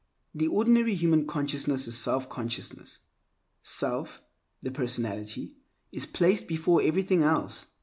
The 0.33 0.47
ordinary 0.47 0.95
human 0.95 1.27
consciousness 1.27 1.87
is 1.87 1.95
self 1.95 2.27
consciousness. 2.27 3.01
Self, 3.61 4.23
the 4.59 4.71
personality, 4.71 5.53
is 5.91 6.07
placed 6.07 6.47
before 6.47 6.81
everything 6.81 7.21
else. 7.21 7.67